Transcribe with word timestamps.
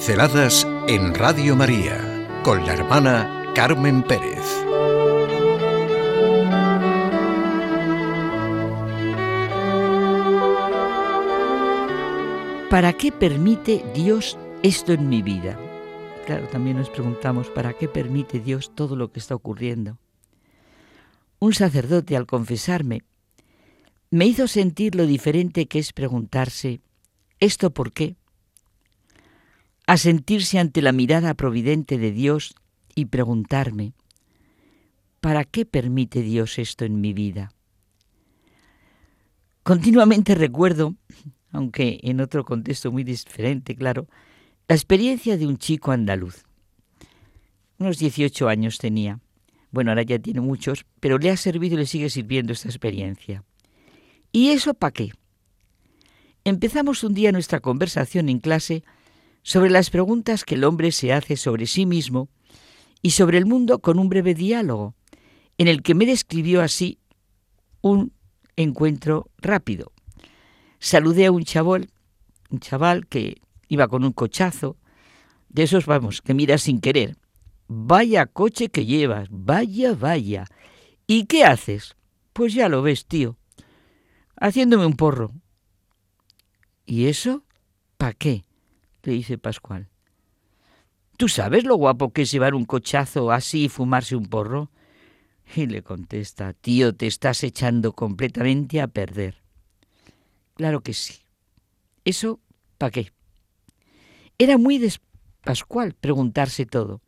Pinceladas 0.00 0.66
en 0.88 1.14
Radio 1.14 1.54
María 1.54 2.26
con 2.42 2.64
la 2.64 2.72
hermana 2.72 3.52
Carmen 3.54 4.02
Pérez. 4.02 4.40
¿Para 12.70 12.94
qué 12.94 13.12
permite 13.12 13.84
Dios 13.94 14.38
esto 14.62 14.94
en 14.94 15.10
mi 15.10 15.20
vida? 15.20 15.58
Claro, 16.24 16.48
también 16.48 16.78
nos 16.78 16.88
preguntamos, 16.88 17.50
¿para 17.50 17.74
qué 17.74 17.86
permite 17.86 18.40
Dios 18.40 18.72
todo 18.74 18.96
lo 18.96 19.12
que 19.12 19.18
está 19.18 19.34
ocurriendo? 19.34 19.98
Un 21.40 21.52
sacerdote 21.52 22.16
al 22.16 22.24
confesarme 22.24 23.02
me 24.10 24.24
hizo 24.24 24.48
sentir 24.48 24.94
lo 24.94 25.04
diferente 25.04 25.66
que 25.66 25.78
es 25.78 25.92
preguntarse, 25.92 26.80
¿esto 27.38 27.74
por 27.74 27.92
qué? 27.92 28.16
A 29.90 29.96
sentirse 29.96 30.60
ante 30.60 30.82
la 30.82 30.92
mirada 30.92 31.34
providente 31.34 31.98
de 31.98 32.12
Dios 32.12 32.54
y 32.94 33.06
preguntarme, 33.06 33.92
¿para 35.20 35.44
qué 35.44 35.66
permite 35.66 36.22
Dios 36.22 36.60
esto 36.60 36.84
en 36.84 37.00
mi 37.00 37.12
vida? 37.12 37.50
Continuamente 39.64 40.36
recuerdo, 40.36 40.94
aunque 41.50 41.98
en 42.04 42.20
otro 42.20 42.44
contexto 42.44 42.92
muy 42.92 43.02
diferente, 43.02 43.74
claro, 43.74 44.06
la 44.68 44.76
experiencia 44.76 45.36
de 45.36 45.48
un 45.48 45.58
chico 45.58 45.90
andaluz. 45.90 46.44
Unos 47.80 47.98
18 47.98 48.48
años 48.48 48.78
tenía. 48.78 49.18
Bueno, 49.72 49.90
ahora 49.90 50.04
ya 50.04 50.20
tiene 50.20 50.40
muchos, 50.40 50.86
pero 51.00 51.18
le 51.18 51.30
ha 51.30 51.36
servido 51.36 51.74
y 51.74 51.78
le 51.78 51.86
sigue 51.86 52.10
sirviendo 52.10 52.52
esta 52.52 52.68
experiencia. 52.68 53.42
¿Y 54.30 54.50
eso 54.50 54.72
para 54.72 54.92
qué? 54.92 55.10
Empezamos 56.44 57.02
un 57.02 57.12
día 57.12 57.32
nuestra 57.32 57.58
conversación 57.58 58.28
en 58.28 58.38
clase 58.38 58.84
sobre 59.42 59.70
las 59.70 59.90
preguntas 59.90 60.44
que 60.44 60.54
el 60.54 60.64
hombre 60.64 60.92
se 60.92 61.12
hace 61.12 61.36
sobre 61.36 61.66
sí 61.66 61.86
mismo 61.86 62.28
y 63.02 63.10
sobre 63.10 63.38
el 63.38 63.46
mundo 63.46 63.78
con 63.80 63.98
un 63.98 64.08
breve 64.08 64.34
diálogo, 64.34 64.94
en 65.58 65.68
el 65.68 65.82
que 65.82 65.94
me 65.94 66.06
describió 66.06 66.62
así 66.62 66.98
un 67.80 68.12
encuentro 68.56 69.30
rápido. 69.38 69.92
Saludé 70.78 71.26
a 71.26 71.32
un 71.32 71.44
chaval, 71.44 71.90
un 72.50 72.60
chaval 72.60 73.06
que 73.06 73.40
iba 73.68 73.88
con 73.88 74.04
un 74.04 74.12
cochazo, 74.12 74.76
de 75.48 75.64
esos 75.64 75.86
vamos, 75.86 76.22
que 76.22 76.34
mira 76.34 76.58
sin 76.58 76.80
querer. 76.80 77.16
Vaya 77.66 78.26
coche 78.26 78.68
que 78.68 78.86
llevas, 78.86 79.28
vaya, 79.30 79.94
vaya. 79.94 80.46
¿Y 81.06 81.26
qué 81.26 81.44
haces? 81.44 81.96
Pues 82.32 82.54
ya 82.54 82.68
lo 82.68 82.82
ves, 82.82 83.06
tío 83.06 83.36
haciéndome 84.40 84.86
un 84.86 84.94
porro. 84.94 85.30
¿Y 86.86 87.06
eso? 87.06 87.44
¿Para 87.96 88.14
qué? 88.14 88.44
Le 89.02 89.12
dice 89.12 89.38
Pascual. 89.38 89.88
¿Tú 91.16 91.28
sabes 91.28 91.64
lo 91.64 91.76
guapo 91.76 92.12
que 92.12 92.22
es 92.22 92.30
llevar 92.30 92.54
un 92.54 92.64
cochazo 92.64 93.30
así 93.30 93.64
y 93.64 93.68
fumarse 93.68 94.16
un 94.16 94.26
porro? 94.26 94.70
Y 95.54 95.66
le 95.66 95.82
contesta, 95.82 96.52
tío, 96.52 96.94
te 96.94 97.06
estás 97.06 97.42
echando 97.42 97.92
completamente 97.92 98.80
a 98.80 98.86
perder. 98.86 99.42
Claro 100.54 100.80
que 100.80 100.94
sí. 100.94 101.14
¿Eso 102.04 102.40
para 102.78 102.92
qué? 102.92 103.12
Era 104.38 104.58
muy 104.58 104.78
de 104.78 104.92
Pascual 105.42 105.94
preguntarse 105.94 106.66
todo. 106.66 107.00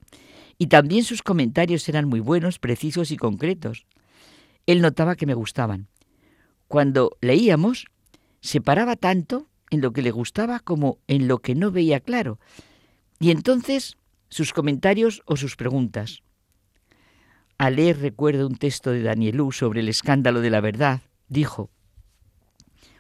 Y 0.58 0.66
también 0.66 1.04
sus 1.04 1.22
comentarios 1.22 1.88
eran 1.88 2.08
muy 2.08 2.20
buenos, 2.20 2.58
precisos 2.58 3.10
y 3.10 3.16
concretos. 3.16 3.86
Él 4.66 4.80
notaba 4.80 5.16
que 5.16 5.26
me 5.26 5.34
gustaban 5.34 5.88
cuando 6.72 7.18
leíamos, 7.20 7.84
se 8.40 8.62
paraba 8.62 8.96
tanto 8.96 9.46
en 9.72 9.80
lo 9.80 9.94
que 9.94 10.02
le 10.02 10.10
gustaba 10.10 10.60
como 10.60 10.98
en 11.08 11.28
lo 11.28 11.38
que 11.38 11.54
no 11.54 11.70
veía 11.70 11.98
claro. 11.98 12.38
Y 13.18 13.30
entonces 13.30 13.96
sus 14.28 14.52
comentarios 14.52 15.22
o 15.24 15.36
sus 15.36 15.56
preguntas. 15.56 16.22
Al 17.56 17.76
leer 17.76 17.98
recuerdo 17.98 18.46
un 18.46 18.56
texto 18.56 18.90
de 18.90 19.02
Danielú 19.02 19.50
sobre 19.50 19.80
el 19.80 19.88
escándalo 19.88 20.42
de 20.42 20.50
la 20.50 20.60
verdad, 20.60 21.00
dijo, 21.28 21.70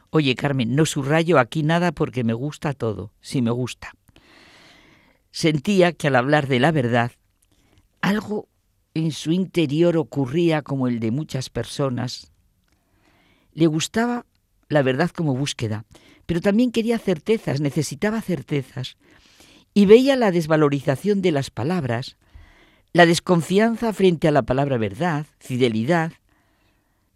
Oye 0.08 0.34
Carmen, 0.34 0.74
no 0.74 0.86
subrayo 0.86 1.38
aquí 1.38 1.62
nada 1.62 1.92
porque 1.92 2.24
me 2.24 2.32
gusta 2.32 2.72
todo, 2.72 3.12
si 3.20 3.42
me 3.42 3.50
gusta. 3.50 3.92
Sentía 5.30 5.92
que 5.92 6.06
al 6.06 6.16
hablar 6.16 6.48
de 6.48 6.58
la 6.58 6.72
verdad, 6.72 7.12
algo 8.00 8.48
en 8.94 9.12
su 9.12 9.32
interior 9.32 9.98
ocurría 9.98 10.62
como 10.62 10.88
el 10.88 11.00
de 11.00 11.10
muchas 11.10 11.50
personas 11.50 12.32
le 13.52 13.66
gustaba 13.66 14.24
la 14.72 14.82
verdad 14.82 15.10
como 15.10 15.36
búsqueda, 15.36 15.84
pero 16.24 16.40
también 16.40 16.72
quería 16.72 16.98
certezas, 16.98 17.60
necesitaba 17.60 18.22
certezas. 18.22 18.96
Y 19.74 19.84
veía 19.84 20.16
la 20.16 20.30
desvalorización 20.30 21.20
de 21.20 21.30
las 21.30 21.50
palabras, 21.50 22.16
la 22.94 23.04
desconfianza 23.04 23.92
frente 23.92 24.28
a 24.28 24.30
la 24.30 24.42
palabra 24.42 24.78
verdad, 24.78 25.26
fidelidad. 25.38 26.12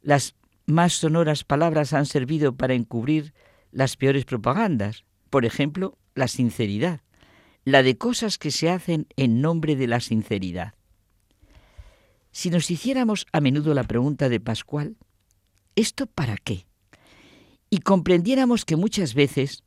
Las 0.03 0.34
más 0.67 0.93
sonoras 0.93 1.44
palabras 1.44 1.94
han 1.94 2.05
servido 2.05 2.55
para 2.55 2.75
encubrir 2.75 3.33
las 3.73 3.97
peores 3.97 4.27
propagandas. 4.27 5.05
Por 5.31 5.47
ejemplo, 5.47 5.97
la 6.15 6.28
sinceridad, 6.28 7.00
la 7.65 7.83
de 7.83 7.97
cosas 7.97 8.37
que 8.37 8.50
se 8.50 8.69
hacen 8.69 9.06
en 9.17 9.41
nombre 9.41 9.77
de 9.77 9.87
la 9.87 10.00
sinceridad. 10.00 10.75
Si 12.33 12.50
nos 12.50 12.71
hiciéramos 12.71 13.27
a 13.33 13.41
menudo 13.41 13.73
la 13.73 13.84
pregunta 13.84 14.28
de 14.28 14.41
Pascual, 14.41 14.97
¿esto 15.75 16.06
para 16.06 16.37
qué? 16.37 16.67
Y 17.71 17.78
comprendiéramos 17.78 18.65
que 18.65 18.77
muchas 18.77 19.15
veces 19.15 19.62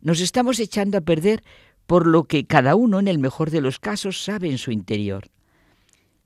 nos 0.00 0.20
estamos 0.20 0.58
echando 0.60 0.98
a 0.98 1.02
perder 1.02 1.42
por 1.86 2.06
lo 2.06 2.24
que 2.24 2.46
cada 2.46 2.74
uno, 2.76 2.98
en 2.98 3.08
el 3.08 3.18
mejor 3.18 3.50
de 3.50 3.60
los 3.60 3.78
casos, 3.78 4.22
sabe 4.24 4.50
en 4.50 4.58
su 4.58 4.70
interior. 4.70 5.28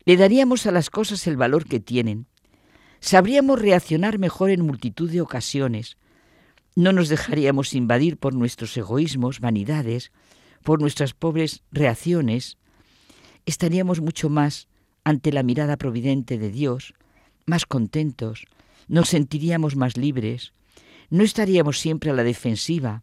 Le 0.05 0.17
daríamos 0.17 0.67
a 0.67 0.71
las 0.71 0.91
cosas 0.91 1.27
el 1.27 1.37
valor 1.37 1.67
que 1.67 1.81
tienen. 1.81 2.27
Sabríamos 3.00 3.61
reaccionar 3.61 4.19
mejor 4.19 4.50
en 4.50 4.65
multitud 4.65 5.11
de 5.11 5.21
ocasiones. 5.21 5.97
No 6.75 6.93
nos 6.93 7.09
dejaríamos 7.09 7.75
invadir 7.75 8.17
por 8.17 8.34
nuestros 8.34 8.77
egoísmos, 8.77 9.41
vanidades, 9.41 10.12
por 10.62 10.81
nuestras 10.81 11.12
pobres 11.12 11.62
reacciones. 11.71 12.56
Estaríamos 13.47 14.00
mucho 14.00 14.28
más 14.31 14.69
ante 15.05 15.33
la 15.33 15.43
mirada 15.43 15.77
providente 15.77 16.38
de 16.38 16.50
Dios, 16.50 16.94
más 17.47 17.67
contentos, 17.67 18.47
nos 18.88 19.09
sentiríamos 19.09 19.77
más 19.77 19.97
libres, 19.97 20.53
no 21.11 21.25
estaríamos 21.25 21.79
siempre 21.79 22.11
a 22.11 22.15
la 22.15 22.25
defensiva, 22.25 23.03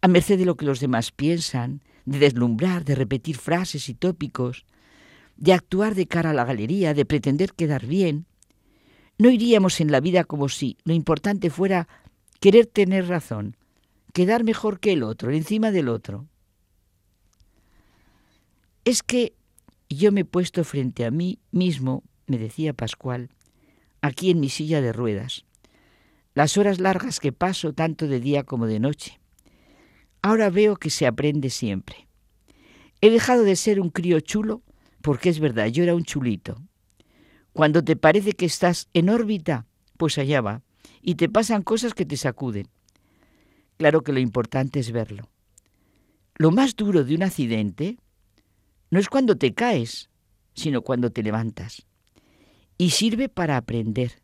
a 0.00 0.08
merced 0.08 0.38
de 0.38 0.44
lo 0.44 0.56
que 0.56 0.66
los 0.66 0.80
demás 0.80 1.12
piensan, 1.12 1.82
de 2.04 2.18
deslumbrar, 2.18 2.84
de 2.84 2.94
repetir 2.94 3.36
frases 3.36 3.88
y 3.88 3.94
tópicos, 3.94 4.64
de 5.36 5.52
actuar 5.52 5.94
de 5.94 6.06
cara 6.06 6.30
a 6.30 6.34
la 6.34 6.44
galería, 6.44 6.94
de 6.94 7.04
pretender 7.04 7.52
quedar 7.52 7.86
bien. 7.86 8.26
No 9.18 9.30
iríamos 9.30 9.80
en 9.80 9.90
la 9.90 10.00
vida 10.00 10.24
como 10.24 10.48
si 10.48 10.78
lo 10.84 10.94
importante 10.94 11.50
fuera 11.50 11.88
querer 12.40 12.66
tener 12.66 13.08
razón, 13.08 13.56
quedar 14.12 14.44
mejor 14.44 14.80
que 14.80 14.92
el 14.92 15.02
otro, 15.02 15.30
encima 15.32 15.70
del 15.70 15.88
otro. 15.88 16.26
Es 18.84 19.02
que 19.02 19.34
yo 19.88 20.12
me 20.12 20.20
he 20.20 20.24
puesto 20.24 20.64
frente 20.64 21.04
a 21.04 21.10
mí 21.10 21.38
mismo, 21.50 22.02
me 22.26 22.38
decía 22.38 22.72
Pascual, 22.72 23.30
aquí 24.00 24.30
en 24.30 24.40
mi 24.40 24.48
silla 24.48 24.80
de 24.80 24.92
ruedas, 24.92 25.44
las 26.36 26.58
horas 26.58 26.80
largas 26.80 27.18
que 27.18 27.32
paso 27.32 27.72
tanto 27.72 28.08
de 28.08 28.20
día 28.20 28.44
como 28.44 28.66
de 28.66 28.78
noche. 28.78 29.18
Ahora 30.20 30.50
veo 30.50 30.76
que 30.76 30.90
se 30.90 31.06
aprende 31.06 31.48
siempre. 31.48 32.08
He 33.00 33.08
dejado 33.08 33.42
de 33.42 33.56
ser 33.56 33.80
un 33.80 33.88
crío 33.88 34.20
chulo 34.20 34.62
porque 35.00 35.30
es 35.30 35.40
verdad, 35.40 35.68
yo 35.68 35.82
era 35.82 35.94
un 35.94 36.04
chulito. 36.04 36.60
Cuando 37.54 37.82
te 37.82 37.96
parece 37.96 38.32
que 38.32 38.44
estás 38.44 38.90
en 38.92 39.08
órbita, 39.08 39.64
pues 39.96 40.18
allá 40.18 40.42
va, 40.42 40.60
y 41.00 41.14
te 41.14 41.30
pasan 41.30 41.62
cosas 41.62 41.94
que 41.94 42.04
te 42.04 42.18
sacuden. 42.18 42.68
Claro 43.78 44.02
que 44.02 44.12
lo 44.12 44.20
importante 44.20 44.78
es 44.78 44.92
verlo. 44.92 45.30
Lo 46.34 46.50
más 46.50 46.76
duro 46.76 47.02
de 47.02 47.14
un 47.14 47.22
accidente 47.22 47.96
no 48.90 48.98
es 48.98 49.08
cuando 49.08 49.38
te 49.38 49.54
caes, 49.54 50.10
sino 50.52 50.82
cuando 50.82 51.10
te 51.10 51.22
levantas 51.22 51.86
y 52.76 52.90
sirve 52.90 53.30
para 53.30 53.56
aprender, 53.56 54.20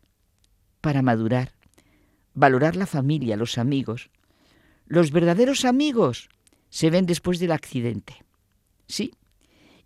para 0.79 1.01
madurar, 1.01 1.53
valorar 2.33 2.75
la 2.75 2.85
familia, 2.85 3.37
los 3.37 3.57
amigos. 3.57 4.09
Los 4.85 5.11
verdaderos 5.11 5.65
amigos 5.65 6.29
se 6.69 6.89
ven 6.89 7.05
después 7.05 7.39
del 7.39 7.51
accidente. 7.51 8.23
Sí. 8.87 9.13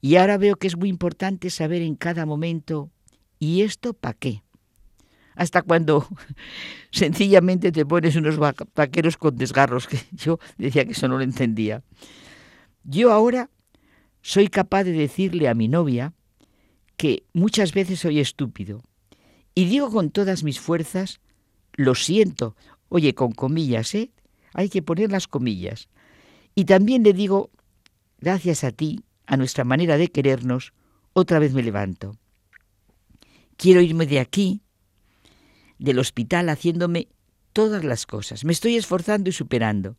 Y 0.02 0.16
ahora 0.16 0.38
veo 0.38 0.56
que 0.56 0.68
es 0.68 0.78
muy 0.78 0.90
importante 0.90 1.50
saber 1.50 1.82
en 1.82 1.96
cada 1.96 2.26
momento, 2.26 2.92
¿y 3.40 3.62
esto 3.62 3.94
para 3.94 4.14
qué? 4.14 4.44
Hasta 5.36 5.62
cuando 5.62 6.08
sencillamente 6.92 7.72
te 7.72 7.86
pones 7.86 8.16
unos 8.16 8.38
vaqueros 8.38 9.18
con 9.18 9.36
desgarros, 9.36 9.88
que 9.88 10.00
yo 10.12 10.40
decía 10.58 10.86
que 10.86 10.92
eso 10.92 11.08
no 11.08 11.18
lo 11.18 11.24
entendía. 11.24 11.84
Yo 12.84 13.12
ahora 13.12 13.50
soy 14.22 14.48
capaz 14.48 14.84
de 14.84 14.94
decirle 14.94 15.48
a 15.48 15.54
mi 15.54 15.68
novia, 15.68 16.14
que 16.98 17.24
muchas 17.34 17.74
veces 17.74 18.00
soy 18.00 18.20
estúpido. 18.20 18.82
Y 19.54 19.66
digo 19.66 19.92
con 19.92 20.10
todas 20.10 20.44
mis 20.44 20.60
fuerzas, 20.60 21.22
lo 21.78 21.96
siento, 21.96 22.58
oye, 22.90 23.14
con 23.14 23.32
comillas, 23.32 23.96
¿eh? 23.96 24.12
Hay 24.54 24.68
que 24.68 24.82
poner 24.82 25.12
las 25.12 25.28
comillas. 25.28 25.88
Y 26.56 26.66
también 26.66 27.04
le 27.04 27.14
digo 27.14 27.52
gracias 28.20 28.64
a 28.64 28.72
ti, 28.72 29.04
a 29.28 29.38
nuestra 29.38 29.64
manera 29.64 29.98
de 29.98 30.10
querernos, 30.10 30.74
otra 31.14 31.40
vez 31.40 31.54
me 31.54 31.64
levanto. 31.64 32.18
Quiero 33.56 33.82
irme 33.82 34.06
de 34.08 34.20
aquí, 34.20 34.62
del 35.78 36.00
hospital, 36.00 36.50
haciéndome 36.50 37.08
todas 37.54 37.84
las 37.84 38.06
cosas. 38.06 38.44
Me 38.44 38.54
estoy 38.54 38.76
esforzando 38.76 39.30
y 39.30 39.34
superando. 39.34 39.96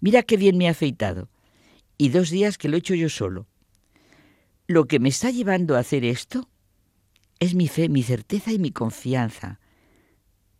Mira 0.00 0.22
qué 0.22 0.36
bien 0.36 0.58
me 0.58 0.64
he 0.64 0.68
afeitado. 0.68 1.28
Y 1.98 2.08
dos 2.10 2.30
días 2.30 2.58
que 2.58 2.68
lo 2.68 2.76
he 2.76 2.80
hecho 2.80 2.94
yo 2.94 3.08
solo. 3.08 3.46
Lo 4.66 4.86
que 4.86 4.98
me 4.98 5.08
está 5.08 5.30
llevando 5.30 5.76
a 5.76 5.80
hacer 5.80 6.04
esto 6.04 6.48
es 7.38 7.54
mi 7.54 7.68
fe, 7.68 7.88
mi 7.88 8.02
certeza 8.02 8.52
y 8.52 8.58
mi 8.58 8.72
confianza. 8.72 9.60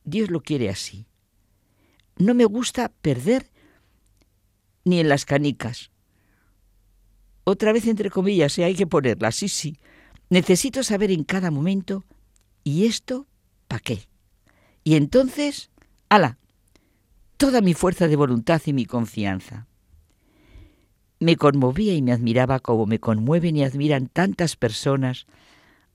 Dios 0.07 0.31
lo 0.31 0.41
quiere 0.41 0.71
así. 0.71 1.05
No 2.17 2.33
me 2.33 2.47
gusta 2.47 2.89
perder 3.03 3.51
ni 4.85 5.01
en 5.01 5.09
las 5.09 5.27
canicas. 5.27 5.91
Otra 7.45 7.73
vez 7.73 7.87
entre 7.87 8.09
comillas, 8.09 8.57
¿eh? 8.59 8.65
hay 8.65 8.75
que 8.75 8.87
ponerla, 8.87 9.33
sí, 9.33 9.49
sí. 9.49 9.79
Necesito 10.31 10.83
saber 10.83 11.11
en 11.11 11.25
cada 11.25 11.51
momento, 11.51 12.05
¿y 12.65 12.87
esto 12.87 13.27
para 13.69 13.81
qué? 13.81 14.09
Y 14.85 14.95
entonces, 14.95 15.71
ala, 16.09 16.39
toda 17.37 17.61
mi 17.61 17.75
fuerza 17.75 18.09
de 18.09 18.17
voluntad 18.17 18.63
y 18.65 18.73
mi 18.73 18.87
confianza. 18.87 19.67
Me 21.19 21.37
conmovía 21.37 21.95
y 21.95 22.03
me 22.03 22.13
admiraba 22.13 22.61
como 22.61 22.87
me 22.87 23.01
conmueven 23.01 23.57
y 23.57 23.65
admiran 23.65 24.07
tantas 24.07 24.55
personas 24.57 25.27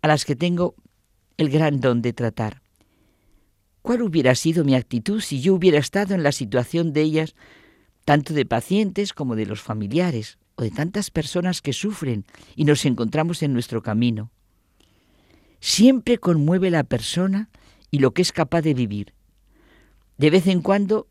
a 0.02 0.08
las 0.08 0.26
que 0.26 0.36
tengo 0.36 0.76
el 1.38 1.50
gran 1.50 1.80
don 1.80 2.02
de 2.02 2.12
tratar. 2.12 2.62
¿Cuál 3.82 4.02
hubiera 4.02 4.36
sido 4.36 4.64
mi 4.64 4.76
actitud 4.76 5.22
si 5.22 5.42
yo 5.42 5.54
hubiera 5.56 5.80
estado 5.80 6.14
en 6.14 6.24
la 6.24 6.32
situación 6.32 6.94
de 6.94 7.02
ellas, 7.02 7.36
tanto 8.06 8.34
de 8.34 8.46
pacientes 8.46 9.14
como 9.14 9.36
de 9.36 9.46
los 9.46 9.62
familiares, 9.62 10.38
o 10.56 10.64
de 10.64 10.72
tantas 10.72 11.10
personas 11.10 11.62
que 11.62 11.74
sufren 11.74 12.26
y 12.56 12.66
nos 12.66 12.86
encontramos 12.86 13.42
en 13.42 13.54
nuestro 13.54 13.82
camino? 13.82 14.32
Siempre 15.60 16.18
conmueve 16.18 16.70
la 16.70 16.84
persona 16.84 17.50
y 17.90 18.00
lo 18.00 18.14
que 18.14 18.22
es 18.22 18.32
capaz 18.32 18.62
de 18.62 18.74
vivir. 18.74 19.14
De 20.18 20.30
vez 20.30 20.48
en 20.48 20.62
cuando, 20.62 21.08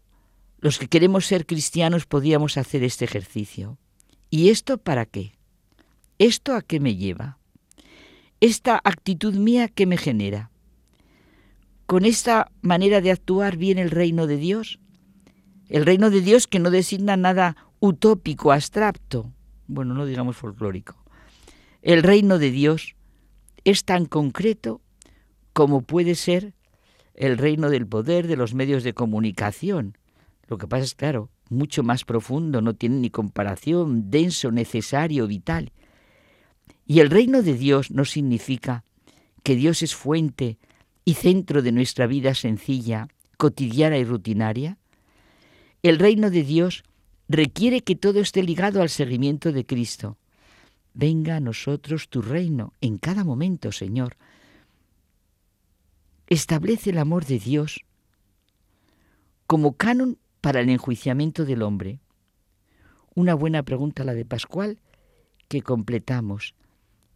los 0.58 0.78
que 0.78 0.88
queremos 0.88 1.26
ser 1.26 1.46
cristianos 1.46 2.06
podíamos 2.06 2.56
hacer 2.56 2.84
este 2.84 3.04
ejercicio. 3.04 3.78
¿Y 4.30 4.50
esto 4.50 4.78
para 4.78 5.06
qué? 5.06 5.32
¿Esto 6.18 6.54
a 6.54 6.62
qué 6.62 6.80
me 6.80 6.96
lleva? 6.96 7.40
esta 8.40 8.80
actitud 8.82 9.34
mía 9.34 9.68
que 9.68 9.86
me 9.86 9.98
genera. 9.98 10.49
Con 11.90 12.04
esta 12.04 12.52
manera 12.62 13.00
de 13.00 13.10
actuar 13.10 13.56
viene 13.56 13.82
el 13.82 13.90
reino 13.90 14.28
de 14.28 14.36
Dios. 14.36 14.78
El 15.68 15.84
reino 15.84 16.08
de 16.10 16.20
Dios 16.20 16.46
que 16.46 16.60
no 16.60 16.70
designa 16.70 17.16
nada 17.16 17.56
utópico, 17.80 18.52
abstracto, 18.52 19.32
bueno, 19.66 19.92
no 19.92 20.06
digamos 20.06 20.36
folclórico. 20.36 20.94
El 21.82 22.04
reino 22.04 22.38
de 22.38 22.52
Dios 22.52 22.94
es 23.64 23.84
tan 23.84 24.06
concreto 24.06 24.80
como 25.52 25.82
puede 25.82 26.14
ser 26.14 26.54
el 27.16 27.36
reino 27.38 27.70
del 27.70 27.88
poder 27.88 28.28
de 28.28 28.36
los 28.36 28.54
medios 28.54 28.84
de 28.84 28.94
comunicación. 28.94 29.98
Lo 30.46 30.58
que 30.58 30.68
pasa 30.68 30.84
es, 30.84 30.94
claro, 30.94 31.28
mucho 31.48 31.82
más 31.82 32.04
profundo, 32.04 32.60
no 32.60 32.74
tiene 32.74 33.00
ni 33.00 33.10
comparación, 33.10 34.12
denso, 34.12 34.52
necesario, 34.52 35.26
vital. 35.26 35.72
Y 36.86 37.00
el 37.00 37.10
reino 37.10 37.42
de 37.42 37.54
Dios 37.54 37.90
no 37.90 38.04
significa 38.04 38.84
que 39.42 39.56
Dios 39.56 39.82
es 39.82 39.96
fuente 39.96 40.56
y 41.04 41.14
centro 41.14 41.62
de 41.62 41.72
nuestra 41.72 42.06
vida 42.06 42.34
sencilla, 42.34 43.08
cotidiana 43.36 43.98
y 43.98 44.04
rutinaria. 44.04 44.78
El 45.82 45.98
reino 45.98 46.30
de 46.30 46.42
Dios 46.42 46.84
requiere 47.28 47.82
que 47.82 47.96
todo 47.96 48.20
esté 48.20 48.42
ligado 48.42 48.82
al 48.82 48.90
seguimiento 48.90 49.52
de 49.52 49.64
Cristo. 49.64 50.18
Venga 50.94 51.36
a 51.36 51.40
nosotros 51.40 52.08
tu 52.08 52.22
reino 52.22 52.74
en 52.80 52.98
cada 52.98 53.24
momento, 53.24 53.72
Señor. 53.72 54.16
Establece 56.26 56.90
el 56.90 56.98
amor 56.98 57.24
de 57.24 57.38
Dios 57.38 57.84
como 59.46 59.72
canon 59.72 60.18
para 60.40 60.60
el 60.60 60.68
enjuiciamiento 60.68 61.44
del 61.44 61.62
hombre. 61.62 62.00
Una 63.14 63.34
buena 63.34 63.62
pregunta 63.62 64.04
la 64.04 64.14
de 64.14 64.24
Pascual 64.24 64.78
que 65.48 65.62
completamos. 65.62 66.54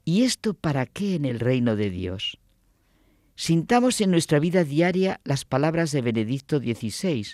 ¿Y 0.05 0.23
esto 0.23 0.55
para 0.55 0.87
qué 0.87 1.15
en 1.15 1.25
el 1.25 1.39
reino 1.39 1.77
de 1.77 1.91
Dios? 1.91 2.39
Sintamos 3.37 4.01
en 4.01 4.11
nuestra 4.11 4.39
vida 4.39 4.65
diaria 4.65 5.21
las 5.25 5.45
palabras 5.45 5.91
de 5.91 6.03
Benedicto 6.03 6.59
XVI. 6.59 7.27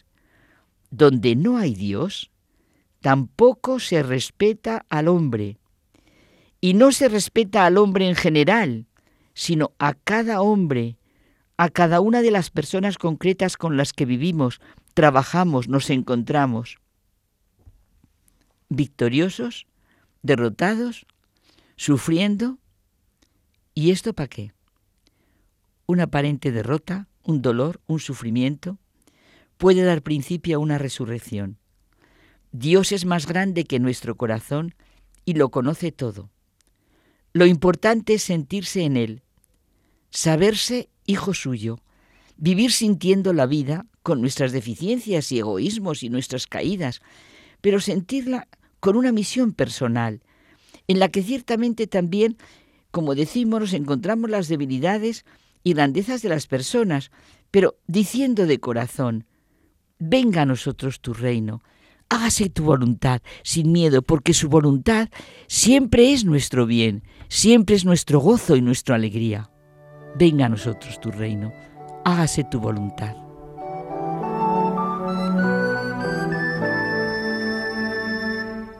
Donde 0.90 1.36
no 1.36 1.58
hay 1.58 1.74
Dios, 1.74 2.30
tampoco 3.00 3.80
se 3.80 4.02
respeta 4.02 4.86
al 4.88 5.08
hombre. 5.08 5.58
Y 6.60 6.74
no 6.74 6.92
se 6.92 7.08
respeta 7.08 7.66
al 7.66 7.78
hombre 7.78 8.08
en 8.08 8.14
general, 8.14 8.86
sino 9.34 9.72
a 9.78 9.94
cada 9.94 10.40
hombre, 10.40 10.96
a 11.56 11.68
cada 11.68 12.00
una 12.00 12.22
de 12.22 12.30
las 12.30 12.50
personas 12.50 12.98
concretas 12.98 13.56
con 13.56 13.76
las 13.76 13.92
que 13.92 14.06
vivimos, 14.06 14.60
trabajamos, 14.94 15.68
nos 15.68 15.90
encontramos. 15.90 16.78
Victoriosos, 18.68 19.66
derrotados, 20.22 21.06
sufriendo. 21.76 22.58
¿Y 23.74 23.90
esto 23.90 24.12
para 24.14 24.28
qué? 24.28 24.52
Una 25.90 26.04
aparente 26.04 26.52
derrota, 26.52 27.08
un 27.24 27.42
dolor, 27.42 27.80
un 27.88 27.98
sufrimiento, 27.98 28.78
puede 29.58 29.82
dar 29.82 30.02
principio 30.02 30.54
a 30.54 30.60
una 30.60 30.78
resurrección. 30.78 31.58
Dios 32.52 32.92
es 32.92 33.06
más 33.06 33.26
grande 33.26 33.64
que 33.64 33.80
nuestro 33.80 34.16
corazón 34.16 34.76
y 35.24 35.34
lo 35.34 35.50
conoce 35.50 35.90
todo. 35.90 36.30
Lo 37.32 37.44
importante 37.44 38.14
es 38.14 38.22
sentirse 38.22 38.82
en 38.82 38.96
Él, 38.96 39.22
saberse 40.10 40.88
hijo 41.06 41.34
suyo, 41.34 41.80
vivir 42.36 42.70
sintiendo 42.70 43.32
la 43.32 43.46
vida 43.46 43.84
con 44.04 44.20
nuestras 44.20 44.52
deficiencias 44.52 45.32
y 45.32 45.40
egoísmos 45.40 46.04
y 46.04 46.08
nuestras 46.08 46.46
caídas, 46.46 47.00
pero 47.60 47.80
sentirla 47.80 48.46
con 48.78 48.94
una 48.94 49.10
misión 49.10 49.54
personal, 49.54 50.22
en 50.86 51.00
la 51.00 51.08
que 51.08 51.24
ciertamente 51.24 51.88
también, 51.88 52.36
como 52.92 53.16
decimos, 53.16 53.58
nos 53.58 53.72
encontramos 53.72 54.30
las 54.30 54.46
debilidades 54.46 55.24
y 55.62 55.74
grandezas 55.74 56.22
de 56.22 56.28
las 56.28 56.46
personas, 56.46 57.10
pero 57.50 57.76
diciendo 57.86 58.46
de 58.46 58.60
corazón, 58.60 59.26
venga 59.98 60.42
a 60.42 60.46
nosotros 60.46 61.00
tu 61.00 61.14
reino, 61.14 61.62
hágase 62.08 62.50
tu 62.50 62.64
voluntad 62.64 63.22
sin 63.42 63.72
miedo, 63.72 64.02
porque 64.02 64.34
su 64.34 64.48
voluntad 64.48 65.08
siempre 65.46 66.12
es 66.12 66.24
nuestro 66.24 66.66
bien, 66.66 67.04
siempre 67.28 67.76
es 67.76 67.84
nuestro 67.84 68.20
gozo 68.20 68.56
y 68.56 68.62
nuestra 68.62 68.96
alegría. 68.96 69.50
Venga 70.16 70.46
a 70.46 70.48
nosotros 70.48 71.00
tu 71.00 71.10
reino, 71.10 71.52
hágase 72.04 72.44
tu 72.44 72.60
voluntad. 72.60 73.16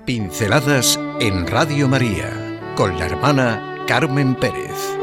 Pinceladas 0.05 0.99
en 1.21 1.47
Radio 1.47 1.89
María 1.89 2.73
con 2.75 2.99
la 2.99 3.07
hermana 3.07 3.85
Carmen 3.87 4.35
Pérez. 4.35 5.00